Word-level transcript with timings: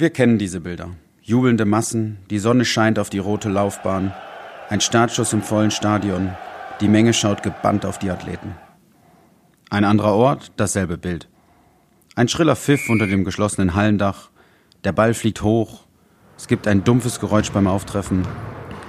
Wir 0.00 0.08
kennen 0.08 0.38
diese 0.38 0.62
Bilder. 0.62 0.96
Jubelnde 1.20 1.66
Massen, 1.66 2.20
die 2.30 2.38
Sonne 2.38 2.64
scheint 2.64 2.98
auf 2.98 3.10
die 3.10 3.18
rote 3.18 3.50
Laufbahn, 3.50 4.14
ein 4.70 4.80
Startschuss 4.80 5.34
im 5.34 5.42
vollen 5.42 5.70
Stadion, 5.70 6.30
die 6.80 6.88
Menge 6.88 7.12
schaut 7.12 7.42
gebannt 7.42 7.84
auf 7.84 7.98
die 7.98 8.08
Athleten. 8.08 8.54
Ein 9.68 9.84
anderer 9.84 10.14
Ort, 10.14 10.52
dasselbe 10.56 10.96
Bild. 10.96 11.28
Ein 12.16 12.28
schriller 12.28 12.56
Pfiff 12.56 12.88
unter 12.88 13.06
dem 13.06 13.26
geschlossenen 13.26 13.74
Hallendach, 13.74 14.30
der 14.84 14.92
Ball 14.92 15.12
fliegt 15.12 15.42
hoch, 15.42 15.84
es 16.38 16.48
gibt 16.48 16.66
ein 16.66 16.82
dumpfes 16.82 17.20
Geräusch 17.20 17.52
beim 17.52 17.66
Auftreffen, 17.66 18.26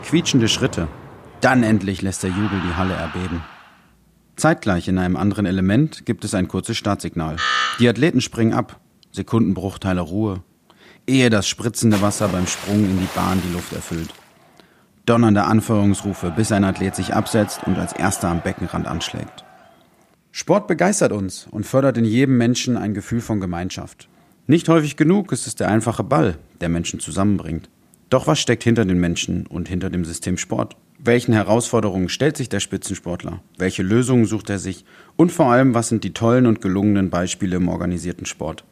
quietschende 0.05 0.47
Schritte. 0.47 0.87
Dann 1.41 1.61
endlich 1.61 2.01
lässt 2.01 2.23
der 2.23 2.29
Jubel 2.29 2.61
die 2.65 2.75
Halle 2.77 2.93
erbeben. 2.93 3.43
Zeitgleich 4.37 4.87
in 4.87 4.97
einem 4.97 5.17
anderen 5.17 5.45
Element 5.45 6.05
gibt 6.05 6.23
es 6.23 6.33
ein 6.33 6.47
kurzes 6.47 6.77
Startsignal. 6.77 7.35
Die 7.79 7.89
Athleten 7.89 8.21
springen 8.21 8.53
ab, 8.53 8.79
Sekundenbruchteile 9.11 9.99
Ruhe, 9.99 10.41
ehe 11.11 11.29
das 11.29 11.47
spritzende 11.47 12.01
Wasser 12.01 12.29
beim 12.29 12.47
Sprung 12.47 12.85
in 12.85 12.97
die 12.97 13.09
Bahn 13.13 13.41
die 13.45 13.53
Luft 13.53 13.73
erfüllt. 13.73 14.09
Donnernde 15.05 15.43
Anfeuerungsrufe, 15.43 16.31
bis 16.31 16.51
ein 16.51 16.63
Athlet 16.63 16.95
sich 16.95 17.13
absetzt 17.13 17.61
und 17.65 17.77
als 17.77 17.91
erster 17.91 18.29
am 18.29 18.41
Beckenrand 18.41 18.87
anschlägt. 18.87 19.43
Sport 20.31 20.67
begeistert 20.67 21.11
uns 21.11 21.47
und 21.51 21.65
fördert 21.65 21.97
in 21.97 22.05
jedem 22.05 22.37
Menschen 22.37 22.77
ein 22.77 22.93
Gefühl 22.93 23.19
von 23.19 23.41
Gemeinschaft. 23.41 24.07
Nicht 24.47 24.69
häufig 24.69 24.95
genug 24.95 25.31
ist 25.33 25.47
es 25.47 25.55
der 25.55 25.67
einfache 25.67 26.03
Ball, 26.03 26.37
der 26.61 26.69
Menschen 26.69 26.99
zusammenbringt. 26.99 27.69
Doch 28.09 28.27
was 28.27 28.39
steckt 28.39 28.63
hinter 28.63 28.85
den 28.85 28.99
Menschen 28.99 29.45
und 29.47 29.67
hinter 29.67 29.89
dem 29.89 30.05
System 30.05 30.37
Sport? 30.37 30.77
Welchen 30.99 31.33
Herausforderungen 31.33 32.09
stellt 32.09 32.37
sich 32.37 32.47
der 32.47 32.59
Spitzensportler? 32.59 33.41
Welche 33.57 33.83
Lösungen 33.83 34.25
sucht 34.25 34.49
er 34.49 34.59
sich? 34.59 34.85
Und 35.15 35.31
vor 35.31 35.47
allem, 35.47 35.73
was 35.73 35.89
sind 35.89 36.03
die 36.03 36.13
tollen 36.13 36.45
und 36.45 36.61
gelungenen 36.61 37.09
Beispiele 37.09 37.57
im 37.57 37.69
organisierten 37.69 38.25
Sport? 38.25 38.63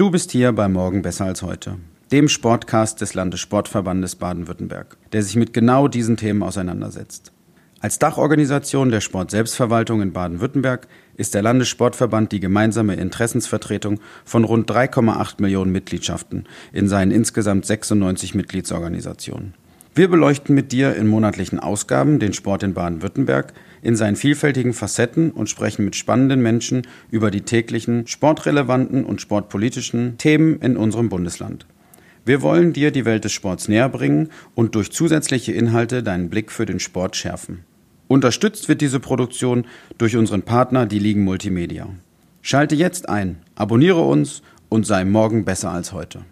Du 0.00 0.10
bist 0.10 0.32
hier 0.32 0.52
bei 0.52 0.66
Morgen 0.66 1.02
besser 1.02 1.26
als 1.26 1.42
heute, 1.42 1.76
dem 2.10 2.30
Sportcast 2.30 3.02
des 3.02 3.12
Landessportverbandes 3.12 4.16
Baden-Württemberg, 4.16 4.96
der 5.12 5.22
sich 5.22 5.36
mit 5.36 5.52
genau 5.52 5.88
diesen 5.88 6.16
Themen 6.16 6.42
auseinandersetzt. 6.42 7.32
Als 7.80 7.98
Dachorganisation 7.98 8.90
der 8.90 9.02
Sportselbstverwaltung 9.02 10.00
in 10.00 10.14
Baden-Württemberg 10.14 10.88
ist 11.18 11.34
der 11.34 11.42
Landessportverband 11.42 12.32
die 12.32 12.40
gemeinsame 12.40 12.94
Interessensvertretung 12.94 14.00
von 14.24 14.44
rund 14.44 14.70
3,8 14.70 15.34
Millionen 15.42 15.70
Mitgliedschaften 15.70 16.48
in 16.72 16.88
seinen 16.88 17.10
insgesamt 17.10 17.66
96 17.66 18.34
Mitgliedsorganisationen. 18.34 19.52
Wir 19.94 20.08
beleuchten 20.08 20.54
mit 20.54 20.72
dir 20.72 20.96
in 20.96 21.08
monatlichen 21.08 21.60
Ausgaben 21.60 22.20
den 22.20 22.32
Sport 22.32 22.62
in 22.62 22.72
Baden-Württemberg 22.72 23.52
in 23.82 23.96
seinen 23.96 24.16
vielfältigen 24.16 24.72
Facetten 24.72 25.30
und 25.30 25.48
sprechen 25.48 25.84
mit 25.84 25.96
spannenden 25.96 26.42
Menschen 26.42 26.86
über 27.10 27.30
die 27.30 27.42
täglichen 27.42 28.06
sportrelevanten 28.06 29.04
und 29.04 29.20
sportpolitischen 29.20 30.18
Themen 30.18 30.60
in 30.60 30.76
unserem 30.76 31.08
Bundesland. 31.08 31.66
Wir 32.24 32.42
wollen 32.42 32.72
dir 32.72 32.90
die 32.90 33.04
Welt 33.04 33.24
des 33.24 33.32
Sports 33.32 33.68
näher 33.68 33.88
bringen 33.88 34.28
und 34.54 34.74
durch 34.74 34.92
zusätzliche 34.92 35.52
Inhalte 35.52 36.02
deinen 36.02 36.28
Blick 36.28 36.52
für 36.52 36.66
den 36.66 36.78
Sport 36.78 37.16
schärfen. 37.16 37.64
Unterstützt 38.08 38.68
wird 38.68 38.80
diese 38.80 39.00
Produktion 39.00 39.66
durch 39.96 40.16
unseren 40.16 40.42
Partner, 40.42 40.86
die 40.86 40.98
Ligen 40.98 41.22
Multimedia. 41.22 41.88
Schalte 42.42 42.74
jetzt 42.74 43.08
ein, 43.08 43.38
abonniere 43.54 44.00
uns 44.00 44.42
und 44.68 44.86
sei 44.86 45.04
morgen 45.04 45.44
besser 45.44 45.70
als 45.70 45.92
heute. 45.92 46.24